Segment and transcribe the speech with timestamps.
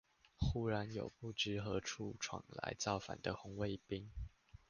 [0.35, 4.09] 忽然有不知何處闖來造反的紅衛兵